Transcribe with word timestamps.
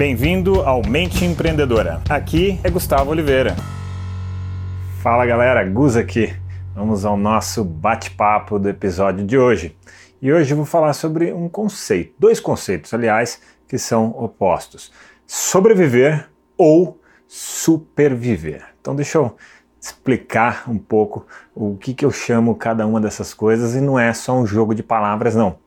Bem-vindo 0.00 0.62
ao 0.62 0.80
Mente 0.80 1.26
Empreendedora. 1.26 2.00
Aqui 2.08 2.58
é 2.64 2.70
Gustavo 2.70 3.10
Oliveira. 3.10 3.54
Fala 5.02 5.26
galera, 5.26 5.62
Gus 5.62 5.94
aqui. 5.94 6.34
Vamos 6.74 7.04
ao 7.04 7.18
nosso 7.18 7.62
bate-papo 7.62 8.58
do 8.58 8.70
episódio 8.70 9.26
de 9.26 9.36
hoje. 9.36 9.76
E 10.22 10.32
hoje 10.32 10.54
eu 10.54 10.56
vou 10.56 10.64
falar 10.64 10.94
sobre 10.94 11.34
um 11.34 11.50
conceito, 11.50 12.14
dois 12.18 12.40
conceitos, 12.40 12.94
aliás, 12.94 13.42
que 13.68 13.76
são 13.76 14.08
opostos: 14.16 14.90
sobreviver 15.26 16.30
ou 16.56 16.98
superviver. 17.28 18.64
Então, 18.80 18.96
deixa 18.96 19.18
eu 19.18 19.36
explicar 19.78 20.64
um 20.66 20.78
pouco 20.78 21.26
o 21.54 21.76
que, 21.76 21.92
que 21.92 22.06
eu 22.06 22.10
chamo 22.10 22.54
cada 22.54 22.86
uma 22.86 23.02
dessas 23.02 23.34
coisas 23.34 23.74
e 23.74 23.82
não 23.82 23.98
é 23.98 24.14
só 24.14 24.34
um 24.34 24.46
jogo 24.46 24.74
de 24.74 24.82
palavras, 24.82 25.34
não. 25.34 25.58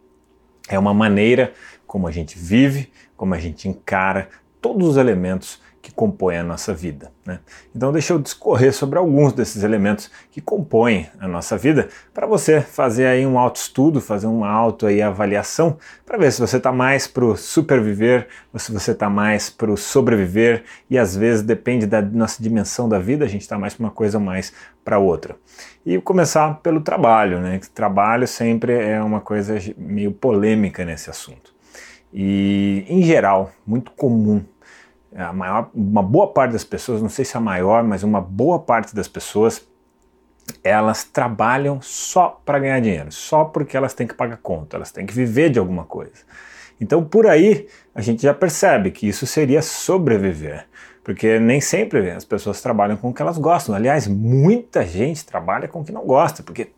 É 0.70 0.78
uma 0.80 0.94
maneira 0.94 1.54
como 1.86 2.08
a 2.08 2.12
gente 2.12 2.38
vive, 2.38 2.92
como 3.16 3.34
a 3.34 3.40
gente 3.40 3.68
encara 3.68 4.30
todos 4.64 4.88
os 4.88 4.98
elementos 4.98 5.62
que 5.82 5.92
compõem 5.92 6.38
a 6.38 6.44
nossa 6.44 6.74
vida. 6.74 7.12
Né? 7.26 7.40
Então, 7.76 7.92
deixa 7.92 8.14
eu 8.14 8.20
discorrer 8.20 8.74
sobre 8.74 8.98
alguns 8.98 9.34
desses 9.34 9.64
elementos 9.64 10.10
que 10.32 10.40
compõem 10.40 11.10
a 11.20 11.28
nossa 11.28 11.58
vida 11.58 11.90
para 12.14 12.26
você 12.26 12.62
fazer 12.62 13.06
aí 13.06 13.28
um 13.28 13.38
autoestudo, 13.38 14.00
fazer 14.00 14.28
uma 14.28 14.50
autoavaliação 14.50 15.78
para 16.06 16.18
ver 16.18 16.32
se 16.32 16.40
você 16.40 16.56
está 16.56 16.72
mais 16.72 17.06
para 17.06 17.26
o 17.26 17.36
superviver 17.36 18.30
ou 18.54 18.60
se 18.62 18.72
você 18.72 18.92
está 18.92 19.10
mais 19.10 19.50
para 19.50 19.70
o 19.70 19.76
sobreviver 19.76 20.64
e 20.90 20.98
às 20.98 21.18
vezes 21.18 21.42
depende 21.42 21.86
da 21.86 22.02
nossa 22.02 22.42
dimensão 22.42 22.88
da 22.88 22.98
vida, 22.98 23.26
a 23.26 23.28
gente 23.28 23.42
está 23.42 23.60
mais 23.60 23.74
para 23.74 23.84
uma 23.84 23.92
coisa 23.92 24.18
ou 24.18 24.24
mais 24.24 24.54
para 24.86 24.98
outra. 25.00 25.36
E 25.86 26.00
começar 26.00 26.62
pelo 26.62 26.80
trabalho, 26.80 27.42
né? 27.42 27.60
Trabalho 27.76 28.26
sempre 28.26 28.72
é 28.72 29.04
uma 29.04 29.20
coisa 29.20 29.60
meio 29.78 30.14
polêmica 30.14 30.86
nesse 30.86 31.10
assunto. 31.10 31.54
E, 32.14 32.86
em 32.88 33.02
geral, 33.02 33.52
muito 33.66 33.92
comum 33.92 34.46
a 35.16 35.34
maior, 35.34 35.70
uma 35.74 36.02
boa 36.02 36.28
parte 36.28 36.54
das 36.54 36.64
pessoas, 36.64 37.02
não 37.02 37.10
sei 37.10 37.26
se 37.26 37.38
a 37.38 37.40
maior, 37.40 37.84
mas 37.84 38.04
uma 38.04 38.22
boa 38.22 38.60
parte 38.60 38.96
das 38.96 39.08
pessoas, 39.08 39.66
elas 40.64 41.04
trabalham 41.04 41.82
só 41.82 42.42
para 42.46 42.60
ganhar 42.60 42.80
dinheiro, 42.80 43.12
só 43.12 43.46
porque 43.46 43.78
elas 43.78 43.94
têm 43.94 44.08
que 44.08 44.14
pagar 44.14 44.38
conta, 44.38 44.78
elas 44.78 44.92
têm 44.92 45.06
que 45.06 45.14
viver 45.14 45.50
de 45.50 45.60
alguma 45.60 45.86
coisa. 45.86 46.24
Então 46.80 47.04
por 47.04 47.28
aí 47.28 47.68
a 47.94 48.02
gente 48.02 48.24
já 48.24 48.34
percebe 48.34 48.92
que 48.92 49.08
isso 49.08 49.26
seria 49.26 49.62
sobreviver, 49.62 50.68
porque 51.04 51.38
nem 51.40 51.60
sempre 51.60 52.12
as 52.12 52.24
pessoas 52.24 52.62
trabalham 52.62 52.96
com 52.96 53.10
o 53.10 53.14
que 53.14 53.22
elas 53.22 53.38
gostam. 53.38 53.76
Aliás, 53.76 54.08
muita 54.08 54.86
gente 54.86 55.26
trabalha 55.26 55.68
com 55.68 55.82
o 55.82 55.84
que 55.84 55.92
não 55.92 56.06
gosta, 56.06 56.42
porque 56.42 56.70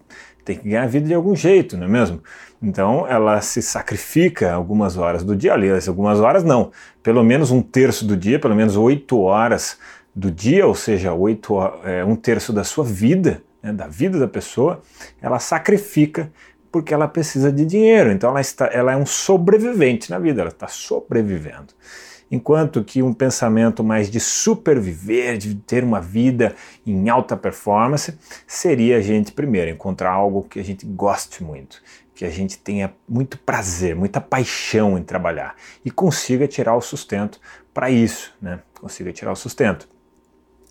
tem 0.44 0.58
que 0.58 0.70
ganhar 0.70 0.88
vida 0.88 1.08
de 1.08 1.14
algum 1.14 1.36
jeito, 1.36 1.78
não 1.78 1.86
é 1.86 1.90
mesmo? 1.90 2.22
Então 2.62 3.08
ela 3.08 3.42
se 3.42 3.62
sacrifica 3.62 4.54
algumas 4.54 4.98
horas 4.98 5.24
do 5.24 5.36
dia, 5.36 5.54
aliás, 5.54 5.88
algumas 5.88 6.20
horas 6.20 6.44
não, 6.44 6.72
pelo 7.04 7.24
menos 7.24 7.52
um 7.52 7.62
terço 7.62 8.06
do 8.06 8.16
dia, 8.18 8.40
pelo 8.40 8.56
menos 8.56 8.76
oito 8.76 9.20
horas 9.22 9.78
do 10.16 10.32
dia, 10.32 10.66
ou 10.66 10.76
seja, 10.76 11.14
oito, 11.14 11.56
é, 11.84 12.04
um 12.06 12.16
terço 12.16 12.54
da 12.54 12.64
sua 12.64 12.84
vida, 12.84 13.42
né, 13.62 13.74
da 13.74 13.88
vida 13.88 14.18
da 14.18 14.28
pessoa, 14.28 14.82
ela 15.22 15.40
sacrifica 15.40 16.32
porque 16.72 16.94
ela 16.94 17.08
precisa 17.08 17.52
de 17.52 17.66
dinheiro. 17.66 18.12
Então 18.12 18.30
ela, 18.30 18.42
está, 18.42 18.70
ela 18.72 18.94
é 18.94 18.98
um 18.98 19.06
sobrevivente 19.06 20.10
na 20.10 20.20
vida, 20.20 20.42
ela 20.42 20.50
está 20.50 20.68
sobrevivendo 20.68 21.74
enquanto 22.30 22.84
que 22.84 23.02
um 23.02 23.14
pensamento 23.14 23.84
mais 23.84 24.10
de 24.10 24.20
superviver, 24.20 25.38
de 25.38 25.56
ter 25.56 25.84
uma 25.84 26.02
vida 26.02 26.56
em 26.86 27.10
alta 27.10 27.38
performance, 27.38 28.18
seria 28.48 28.98
a 28.98 29.02
gente 29.02 29.32
primeiro 29.32 29.72
encontrar 29.72 30.12
algo 30.12 30.44
que 30.44 30.60
a 30.60 30.64
gente 30.64 30.86
goste 30.86 31.44
muito, 31.44 31.82
que 32.14 32.26
a 32.26 32.30
gente 32.30 32.58
tenha 32.58 32.94
muito 33.08 33.38
prazer, 33.38 33.96
muita 33.96 34.20
paixão 34.20 34.98
em 34.98 35.04
trabalhar 35.04 35.56
e 35.84 35.92
consiga 35.92 36.48
tirar 36.48 36.76
o 36.76 36.82
sustento 36.82 37.40
para 37.74 37.90
isso, 37.90 38.34
né? 38.42 38.60
Consiga 38.80 39.12
tirar 39.12 39.32
o 39.32 39.36
sustento. 39.36 39.88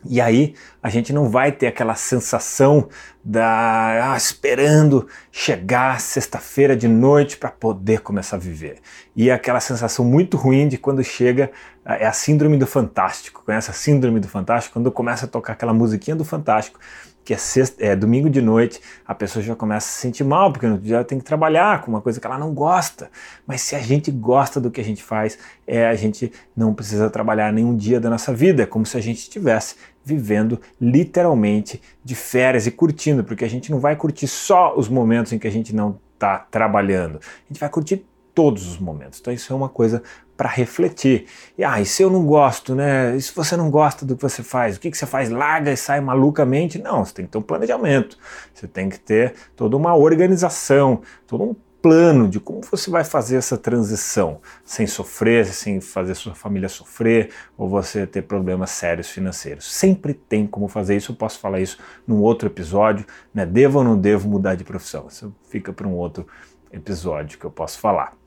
E 0.07 0.21
aí 0.21 0.55
a 0.83 0.89
gente 0.89 1.13
não 1.13 1.29
vai 1.29 1.51
ter 1.51 1.67
aquela 1.67 1.95
sensação 1.95 2.89
da 3.25 4.13
ah, 4.13 4.17
esperando 4.17 5.09
chegar 5.33 6.01
sexta-feira 6.01 6.77
de 6.77 6.87
noite 6.87 7.37
para 7.37 7.51
poder 7.51 8.01
começar 8.01 8.37
a 8.37 8.39
viver. 8.39 8.79
E 9.17 9.31
aquela 9.31 9.61
sensação 9.61 10.05
muito 10.05 10.37
ruim 10.37 10.69
de 10.69 10.77
quando 10.77 11.03
chega 11.03 11.51
é 11.85 12.07
a 12.07 12.13
síndrome 12.13 12.57
do 12.57 12.67
fantástico. 12.67 13.43
Conhece 13.45 13.71
a 13.71 13.75
síndrome 13.75 14.21
do 14.21 14.29
fantástico? 14.29 14.75
Quando 14.75 14.91
começa 14.91 15.27
a 15.27 15.29
tocar 15.29 15.55
aquela 15.55 15.73
musiquinha 15.73 16.17
do 16.17 16.25
fantástico 16.25 16.79
que 17.25 17.33
é, 17.33 17.37
sexta, 17.37 17.85
é 17.85 17.97
domingo 17.97 18.29
de 18.29 18.43
noite, 18.43 18.81
a 19.07 19.15
pessoa 19.15 19.43
já 19.43 19.57
começa 19.57 19.89
a 19.89 19.91
se 19.91 20.01
sentir 20.01 20.25
mal, 20.25 20.53
porque 20.53 20.67
no 20.67 20.79
dia 20.79 20.97
ela 20.97 21.05
tem 21.05 21.19
que 21.19 21.25
trabalhar 21.25 21.83
com 21.83 21.91
uma 21.91 22.01
coisa 22.01 22.21
que 22.21 22.27
ela 22.27 22.39
não 22.39 22.53
gosta. 22.53 23.11
Mas 23.47 23.63
se 23.63 23.75
a 23.75 23.81
gente 23.81 24.11
gosta 24.11 24.61
do 24.61 24.71
que 24.71 24.81
a 24.81 24.85
gente 24.85 25.03
faz, 25.03 25.39
é, 25.67 25.87
a 25.87 25.95
gente 25.95 26.31
não 26.57 26.75
precisa 26.75 27.09
trabalhar 27.09 27.53
nenhum 27.53 27.77
dia 27.77 27.99
da 27.99 28.11
nossa 28.11 28.33
vida, 28.33 28.63
é 28.63 28.67
como 28.67 28.85
se 28.85 28.97
a 28.97 29.01
gente 29.01 29.19
estivesse 29.19 29.77
vivendo 30.05 30.61
literalmente 30.79 31.81
de 32.05 32.15
férias 32.15 32.67
e 32.67 32.71
curtindo, 32.71 33.25
porque 33.25 33.45
a 33.45 33.49
gente 33.49 33.71
não 33.71 33.81
vai 33.81 33.97
curtir 33.97 34.29
só 34.29 34.77
os 34.77 34.89
momentos 34.89 35.33
em 35.33 35.39
que 35.39 35.49
a 35.49 35.51
gente 35.51 35.75
não 35.75 35.99
está 36.13 36.39
trabalhando, 36.39 37.17
a 37.17 37.49
gente 37.49 37.59
vai 37.59 37.69
curtir 37.71 38.05
todos 38.35 38.67
os 38.67 38.79
momentos. 38.79 39.21
Então 39.21 39.33
isso 39.33 39.53
é 39.53 39.57
uma 39.57 39.69
coisa 39.69 40.03
para 40.37 40.49
refletir. 40.49 41.27
E 41.57 41.63
ah, 41.63 41.83
se 41.85 42.03
eu 42.03 42.11
não 42.11 42.27
gosto, 42.27 42.75
né? 42.75 43.17
E 43.17 43.23
se 43.23 43.33
você 43.35 43.57
não 43.57 43.71
gosta 43.71 44.05
do 44.05 44.17
que 44.17 44.23
você 44.23 44.43
faz, 44.43 44.77
o 44.77 44.81
que, 44.81 44.91
que 44.91 44.99
você 44.99 45.07
faz? 45.07 45.31
Larga 45.31 45.73
e 45.73 45.77
sai 45.77 46.01
malucamente? 46.01 46.79
Não, 46.79 47.05
você 47.05 47.15
tem 47.15 47.25
que 47.25 47.33
ter 47.33 47.39
um 47.39 47.43
planejamento, 47.43 48.19
você 48.53 48.67
tem 48.67 48.89
que 48.89 48.99
ter 48.99 49.35
toda 49.55 49.77
uma 49.77 49.95
organização, 49.95 51.03
todo 51.27 51.45
um 51.45 51.55
plano 51.85 52.27
de 52.27 52.41
como 52.41 52.63
você 52.63 52.91
vai 52.91 53.05
fazer 53.05 53.37
essa 53.37 53.59
transição 53.59 54.41
sem 54.65 54.87
sofrer, 54.87 55.45
sem 55.45 55.83
fazer 55.83 56.15
sua 56.15 56.35
família 56.35 56.67
sofrer 56.67 57.31
ou 57.59 57.69
você 57.69 58.07
ter 58.07 58.23
problemas 58.23 58.71
sérios 58.71 59.11
financeiros. 59.11 59.71
Sempre 59.71 60.15
tem 60.15 60.47
como 60.47 60.67
fazer 60.67 60.97
isso. 60.97 61.13
Eu 61.13 61.17
posso 61.17 61.39
falar 61.39 61.61
isso 61.61 61.79
num 62.07 62.23
outro 62.23 62.49
episódio, 62.49 63.05
né? 63.35 63.45
Devo 63.45 63.81
ou 63.81 63.85
não 63.85 63.99
devo 63.99 64.29
mudar 64.29 64.55
de 64.55 64.65
profissão? 64.65 65.09
Isso 65.09 65.33
fica 65.51 65.75
para 65.75 65.87
um 65.87 65.93
outro 65.93 66.27
episódio 66.73 67.39
que 67.39 67.45
eu 67.45 67.51
posso 67.51 67.79
falar. 67.79 68.24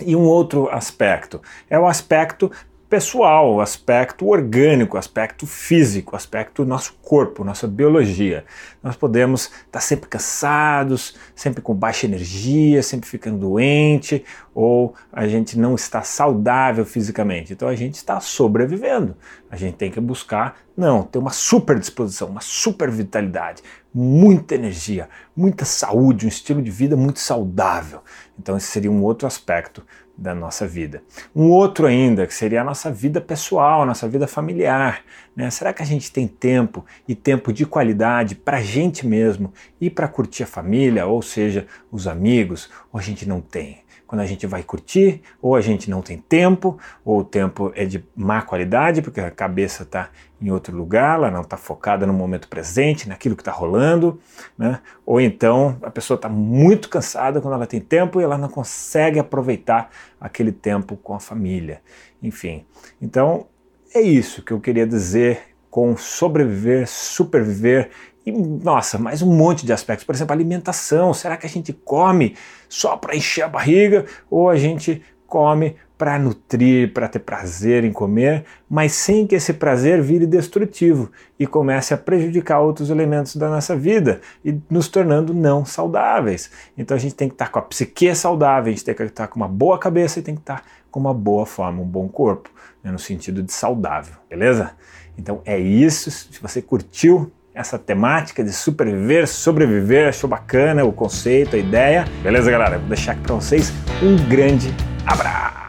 E 0.00 0.16
um 0.16 0.24
outro 0.24 0.68
aspecto 0.70 1.40
é 1.70 1.78
o 1.78 1.86
aspecto 1.86 2.50
pessoal, 2.94 3.60
aspecto 3.60 4.28
orgânico, 4.28 4.96
aspecto 4.96 5.48
físico, 5.48 6.14
aspecto 6.14 6.64
nosso 6.64 6.92
corpo, 7.02 7.42
nossa 7.42 7.66
biologia. 7.66 8.44
Nós 8.80 8.94
podemos 8.94 9.50
estar 9.66 9.80
sempre 9.80 10.08
cansados, 10.08 11.16
sempre 11.34 11.60
com 11.60 11.74
baixa 11.74 12.06
energia, 12.06 12.84
sempre 12.84 13.08
ficando 13.08 13.36
doente, 13.36 14.24
ou 14.54 14.94
a 15.12 15.26
gente 15.26 15.58
não 15.58 15.74
está 15.74 16.02
saudável 16.02 16.86
fisicamente. 16.86 17.52
Então 17.52 17.66
a 17.66 17.74
gente 17.74 17.96
está 17.96 18.20
sobrevivendo. 18.20 19.16
A 19.50 19.56
gente 19.56 19.74
tem 19.74 19.90
que 19.90 19.98
buscar, 19.98 20.56
não, 20.76 21.02
ter 21.02 21.18
uma 21.18 21.32
super 21.32 21.76
disposição, 21.80 22.28
uma 22.28 22.40
super 22.40 22.92
vitalidade, 22.92 23.60
muita 23.92 24.54
energia, 24.54 25.08
muita 25.36 25.64
saúde, 25.64 26.26
um 26.26 26.28
estilo 26.28 26.62
de 26.62 26.70
vida 26.70 26.96
muito 26.96 27.18
saudável. 27.18 28.02
Então 28.38 28.56
esse 28.56 28.68
seria 28.68 28.90
um 28.90 29.02
outro 29.02 29.26
aspecto 29.26 29.84
da 30.16 30.34
nossa 30.34 30.66
vida. 30.66 31.02
Um 31.34 31.50
outro 31.50 31.86
ainda, 31.86 32.26
que 32.26 32.34
seria 32.34 32.60
a 32.60 32.64
nossa 32.64 32.90
vida 32.90 33.20
pessoal, 33.20 33.82
a 33.82 33.86
nossa 33.86 34.08
vida 34.08 34.26
familiar. 34.26 35.02
Né? 35.34 35.50
Será 35.50 35.72
que 35.72 35.82
a 35.82 35.86
gente 35.86 36.12
tem 36.12 36.28
tempo 36.28 36.84
e 37.06 37.14
tempo 37.14 37.52
de 37.52 37.66
qualidade 37.66 38.34
para 38.34 38.58
a 38.58 38.62
gente 38.62 39.06
mesmo 39.06 39.52
e 39.80 39.90
para 39.90 40.08
curtir 40.08 40.44
a 40.44 40.46
família, 40.46 41.06
ou 41.06 41.20
seja, 41.20 41.66
os 41.90 42.06
amigos, 42.06 42.70
ou 42.92 43.00
a 43.00 43.02
gente 43.02 43.28
não 43.28 43.40
tem? 43.40 43.84
quando 44.06 44.20
a 44.20 44.26
gente 44.26 44.46
vai 44.46 44.62
curtir, 44.62 45.22
ou 45.42 45.56
a 45.56 45.60
gente 45.60 45.90
não 45.90 46.00
tem 46.02 46.18
tempo, 46.18 46.78
ou 47.04 47.20
o 47.20 47.24
tempo 47.24 47.72
é 47.74 47.84
de 47.84 48.04
má 48.14 48.42
qualidade, 48.42 49.02
porque 49.02 49.18
a 49.18 49.30
cabeça 49.30 49.82
está 49.82 50.10
em 50.44 50.50
outro 50.50 50.76
lugar, 50.76 51.16
ela 51.16 51.30
não 51.30 51.40
está 51.40 51.56
focada 51.56 52.06
no 52.06 52.12
momento 52.12 52.48
presente, 52.48 53.08
naquilo 53.08 53.34
que 53.34 53.40
está 53.40 53.50
rolando, 53.50 54.20
né? 54.58 54.80
ou 55.06 55.18
então 55.18 55.78
a 55.82 55.90
pessoa 55.90 56.16
está 56.16 56.28
muito 56.28 56.90
cansada 56.90 57.40
quando 57.40 57.54
ela 57.54 57.66
tem 57.66 57.80
tempo 57.80 58.20
e 58.20 58.24
ela 58.24 58.36
não 58.36 58.48
consegue 58.48 59.18
aproveitar 59.18 59.88
aquele 60.20 60.52
tempo 60.52 60.98
com 60.98 61.14
a 61.14 61.20
família. 61.20 61.80
Enfim, 62.22 62.66
então 63.00 63.46
é 63.94 64.02
isso 64.02 64.42
que 64.42 64.52
eu 64.52 64.60
queria 64.60 64.86
dizer 64.86 65.54
com 65.70 65.96
sobreviver, 65.96 66.86
superviver 66.86 67.90
e, 68.26 68.30
nossa, 68.30 68.98
mais 68.98 69.22
um 69.22 69.34
monte 69.34 69.64
de 69.64 69.72
aspectos. 69.72 70.04
Por 70.04 70.14
exemplo, 70.14 70.32
alimentação. 70.32 71.12
Será 71.14 71.36
que 71.36 71.46
a 71.46 71.48
gente 71.48 71.72
come 71.72 72.36
só 72.68 72.96
para 72.96 73.16
encher 73.16 73.42
a 73.42 73.48
barriga 73.48 74.04
ou 74.30 74.50
a 74.50 74.56
gente 74.56 75.02
come 75.26 75.76
para 76.04 76.18
nutrir, 76.18 76.92
para 76.92 77.08
ter 77.08 77.20
prazer 77.20 77.82
em 77.82 77.90
comer, 77.90 78.44
mas 78.68 78.92
sem 78.92 79.26
que 79.26 79.34
esse 79.34 79.54
prazer 79.54 80.02
vire 80.02 80.26
destrutivo 80.26 81.10
e 81.40 81.46
comece 81.46 81.94
a 81.94 81.96
prejudicar 81.96 82.60
outros 82.60 82.90
elementos 82.90 83.36
da 83.36 83.48
nossa 83.48 83.74
vida 83.74 84.20
e 84.44 84.54
nos 84.68 84.86
tornando 84.86 85.32
não 85.32 85.64
saudáveis. 85.64 86.50
Então 86.76 86.94
a 86.94 87.00
gente 87.00 87.14
tem 87.14 87.26
que 87.26 87.34
estar 87.34 87.48
com 87.48 87.58
a 87.58 87.62
psique 87.62 88.14
saudável, 88.14 88.70
a 88.70 88.76
gente 88.76 88.84
tem 88.84 88.94
que 88.94 89.02
estar 89.02 89.28
com 89.28 89.36
uma 89.36 89.48
boa 89.48 89.78
cabeça 89.78 90.18
e 90.18 90.22
tem 90.22 90.34
que 90.34 90.42
estar 90.42 90.62
com 90.90 91.00
uma 91.00 91.14
boa 91.14 91.46
forma, 91.46 91.80
um 91.80 91.86
bom 91.86 92.06
corpo, 92.06 92.50
né, 92.82 92.92
no 92.92 92.98
sentido 92.98 93.42
de 93.42 93.50
saudável, 93.54 94.16
beleza? 94.28 94.72
Então 95.16 95.40
é 95.46 95.58
isso. 95.58 96.10
Se 96.10 96.38
você 96.38 96.60
curtiu, 96.60 97.32
essa 97.54 97.78
temática 97.78 98.44
de 98.44 98.52
superviver, 98.52 99.26
sobreviver, 99.26 100.10
achou 100.10 100.28
bacana 100.28 100.84
o 100.84 100.92
conceito, 100.92 101.56
a 101.56 101.58
ideia. 101.58 102.04
Beleza, 102.22 102.50
galera? 102.50 102.78
Vou 102.78 102.88
deixar 102.88 103.12
aqui 103.12 103.22
para 103.22 103.36
vocês 103.36 103.72
um 104.02 104.16
grande 104.28 104.68
abraço. 105.06 105.63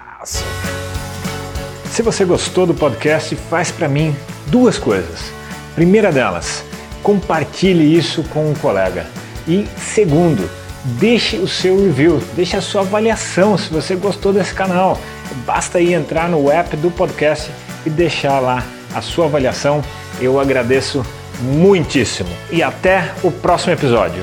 Se 1.96 2.02
você 2.02 2.26
gostou 2.26 2.66
do 2.66 2.74
podcast, 2.74 3.34
faz 3.50 3.72
para 3.72 3.88
mim 3.88 4.14
duas 4.48 4.78
coisas. 4.78 5.32
Primeira 5.76 6.12
delas, 6.12 6.62
compartilhe 7.02 7.98
isso 7.98 8.22
com 8.24 8.52
um 8.52 8.54
colega. 8.54 9.08
E 9.48 9.66
segundo, 9.78 10.50
deixe 10.84 11.38
o 11.38 11.48
seu 11.48 11.82
review, 11.82 12.22
deixe 12.36 12.58
a 12.58 12.62
sua 12.62 12.82
avaliação 12.82 13.58
se 13.58 13.70
você 13.70 13.96
gostou 13.96 14.34
desse 14.34 14.54
canal. 14.54 15.00
Basta 15.46 15.78
aí 15.78 15.94
entrar 15.94 16.28
no 16.28 16.52
app 16.52 16.76
do 16.76 16.92
podcast 16.92 17.50
e 17.86 17.90
deixar 17.90 18.42
lá 18.42 18.62
a 18.94 19.02
sua 19.02 19.28
avaliação. 19.28 19.82
Eu 20.20 20.38
agradeço 20.38 21.02
muitíssimo. 21.40 22.30
E 22.52 22.62
até 22.62 23.14
o 23.24 23.32
próximo 23.32 23.72
episódio. 23.72 24.22